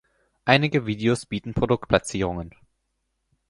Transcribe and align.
Einige 0.45 0.87
Videos 0.87 1.27
bieten 1.27 1.53
Produktplatzierungen. 1.53 2.55